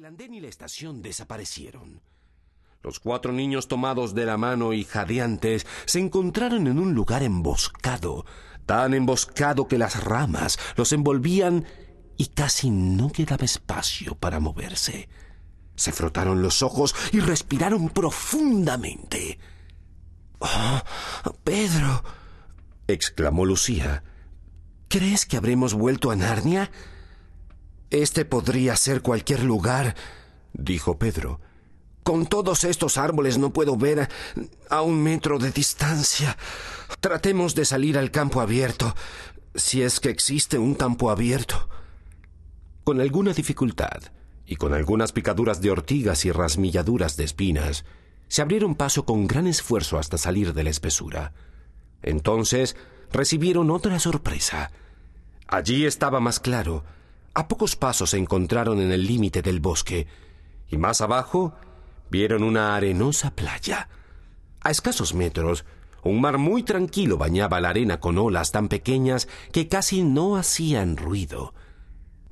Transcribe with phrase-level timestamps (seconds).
[0.00, 2.00] El andén y la estación desaparecieron.
[2.82, 8.24] Los cuatro niños tomados de la mano y jadeantes se encontraron en un lugar emboscado,
[8.64, 11.66] tan emboscado que las ramas los envolvían
[12.16, 15.10] y casi no quedaba espacio para moverse.
[15.76, 19.38] Se frotaron los ojos y respiraron profundamente.
[20.38, 20.80] ¡Oh,
[21.44, 22.02] Pedro!
[22.86, 24.02] exclamó Lucía.
[24.88, 26.70] ¿Crees que habremos vuelto a Narnia?
[28.00, 29.94] Este podría ser cualquier lugar,
[30.54, 31.38] dijo Pedro.
[32.02, 34.08] Con todos estos árboles no puedo ver
[34.70, 36.38] a un metro de distancia.
[37.00, 38.94] Tratemos de salir al campo abierto,
[39.54, 41.68] si es que existe un campo abierto.
[42.84, 44.00] Con alguna dificultad,
[44.46, 47.84] y con algunas picaduras de ortigas y rasmilladuras de espinas,
[48.28, 51.34] se abrieron paso con gran esfuerzo hasta salir de la espesura.
[52.02, 52.76] Entonces
[53.12, 54.70] recibieron otra sorpresa.
[55.46, 56.82] Allí estaba más claro.
[57.34, 60.06] A pocos pasos se encontraron en el límite del bosque,
[60.68, 61.54] y más abajo
[62.10, 63.88] vieron una arenosa playa.
[64.60, 65.64] A escasos metros,
[66.02, 70.96] un mar muy tranquilo bañaba la arena con olas tan pequeñas que casi no hacían
[70.96, 71.54] ruido.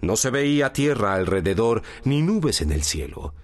[0.00, 3.34] No se veía tierra alrededor ni nubes en el cielo.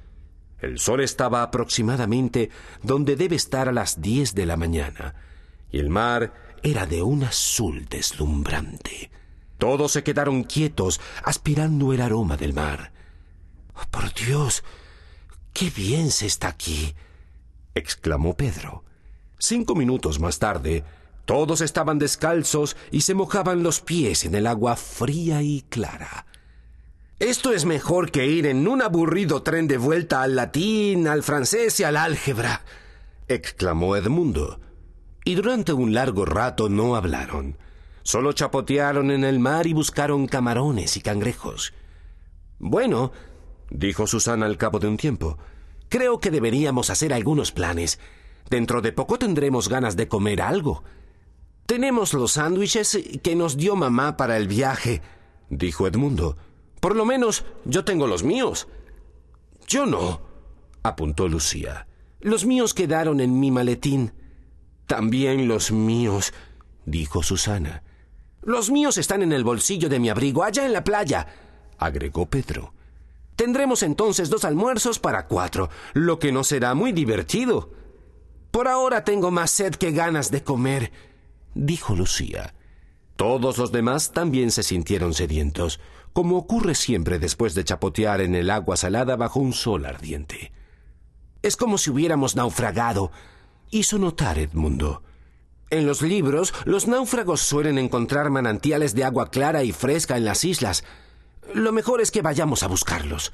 [0.61, 2.50] El sol estaba aproximadamente
[2.83, 5.14] donde debe estar a las diez de la mañana,
[5.70, 9.11] y el mar era de un azul deslumbrante.
[9.58, 12.92] Todos se quedaron quietos, aspirando el aroma del mar.
[13.74, 14.64] Oh, por Dios,
[15.52, 16.94] qué bien se está aquí,
[17.74, 18.84] exclamó Pedro.
[19.38, 20.84] Cinco minutos más tarde,
[21.24, 26.27] todos estaban descalzos y se mojaban los pies en el agua fría y clara.
[27.18, 31.78] Esto es mejor que ir en un aburrido tren de vuelta al latín, al francés
[31.80, 32.62] y al álgebra,
[33.28, 34.61] exclamó Edmundo.
[35.24, 37.56] Y durante un largo rato no hablaron.
[38.05, 41.72] Solo chapotearon en el mar y buscaron camarones y cangrejos.
[42.58, 43.12] Bueno,
[43.70, 45.38] dijo Susana al cabo de un tiempo,
[45.88, 47.98] creo que deberíamos hacer algunos planes.
[48.50, 50.84] Dentro de poco tendremos ganas de comer algo.
[51.64, 55.01] Tenemos los sándwiches que nos dio mamá para el viaje,
[55.48, 56.36] dijo Edmundo.
[56.80, 58.68] Por lo menos yo tengo los míos.
[59.67, 60.20] Yo no,
[60.83, 61.86] apuntó Lucía.
[62.20, 64.12] Los míos quedaron en mi maletín.
[64.86, 66.34] También los míos,
[66.84, 67.83] dijo Susana.
[68.44, 71.27] Los míos están en el bolsillo de mi abrigo, allá en la playa,
[71.78, 72.74] agregó Pedro.
[73.36, 77.70] Tendremos entonces dos almuerzos para cuatro, lo que no será muy divertido.
[78.50, 80.92] Por ahora tengo más sed que ganas de comer,
[81.54, 82.54] dijo Lucía.
[83.16, 85.80] Todos los demás también se sintieron sedientos,
[86.12, 90.52] como ocurre siempre después de chapotear en el agua salada bajo un sol ardiente.
[91.42, 93.10] Es como si hubiéramos naufragado,
[93.70, 95.02] hizo notar Edmundo.
[95.70, 100.45] En los libros, los náufragos suelen encontrar manantiales de agua clara y fresca en las
[100.45, 100.85] islas.
[101.52, 103.33] Lo mejor es que vayamos a buscarlos.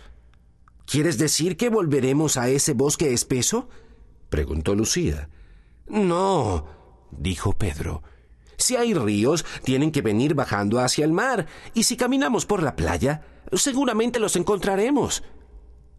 [0.86, 3.68] ¿Quieres decir que volveremos a ese bosque espeso?
[4.28, 5.28] preguntó Lucía.
[5.86, 6.66] No,
[7.10, 8.02] dijo Pedro.
[8.56, 12.76] Si hay ríos, tienen que venir bajando hacia el mar, y si caminamos por la
[12.76, 15.22] playa, seguramente los encontraremos.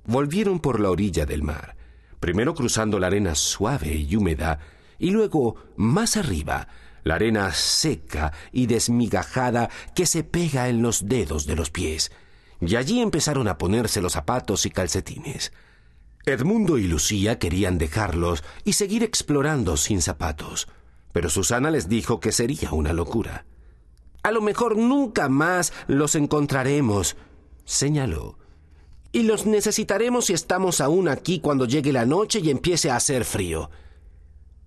[0.06, 1.76] Volvieron por la orilla del mar,
[2.20, 4.60] primero cruzando la arena suave y húmeda,
[5.02, 6.70] y luego, más arriba,
[7.04, 12.12] la arena seca y desmigajada que se pega en los dedos de los pies,
[12.62, 15.52] y allí empezaron a ponerse los zapatos y calcetines.
[16.26, 20.68] Edmundo y Lucía querían dejarlos y seguir explorando sin zapatos
[21.12, 23.46] pero Susana les dijo que sería una locura.
[24.24, 27.16] A lo mejor nunca más los encontraremos,
[27.66, 28.38] señaló.
[29.12, 33.26] Y los necesitaremos si estamos aún aquí cuando llegue la noche y empiece a hacer
[33.26, 33.70] frío.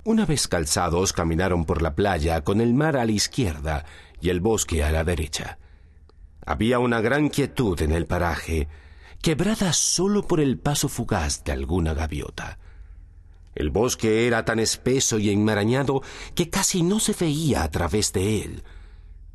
[0.07, 3.87] Una vez calzados caminaron por la playa con el mar a la izquierda
[4.21, 5.59] y el bosque a la derecha.
[6.45, 8.69] Había una gran quietud en el paraje,
[9.23, 12.59] quebrada solo por el paso fugaz de alguna gaviota.
[13.55, 16.03] El bosque era tan espeso y enmarañado
[16.35, 18.63] que casi no se veía a través de él.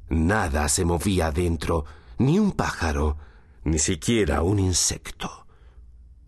[0.09, 1.86] Nada se movía adentro,
[2.19, 3.18] ni un pájaro,
[3.63, 5.47] ni siquiera un insecto.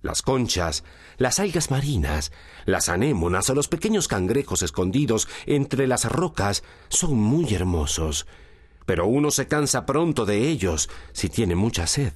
[0.01, 0.83] Las conchas,
[1.17, 2.31] las algas marinas,
[2.65, 8.25] las anémonas o los pequeños cangrejos escondidos entre las rocas son muy hermosos,
[8.85, 12.13] pero uno se cansa pronto de ellos si tiene mucha sed.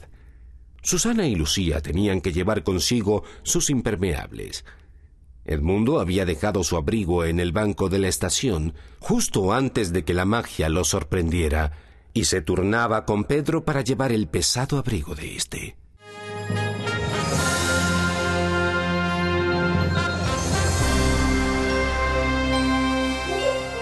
[0.82, 4.66] Susana y Lucía tenían que llevar consigo sus impermeables.
[5.46, 10.16] Edmundo había dejado su abrigo en el banco de la estación justo antes de que
[10.16, 11.72] la magia lo sorprendiera,
[12.14, 15.76] y se turnaba con Pedro para llevar el pesado abrigo de éste.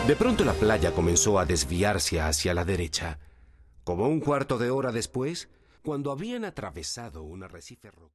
[0.07, 3.19] De pronto la playa comenzó a desviarse hacia la derecha.
[3.85, 5.47] Como un cuarto de hora después,
[5.81, 8.11] cuando habían atravesado un arrecife rocoso.